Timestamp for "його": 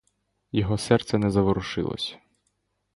0.51-0.77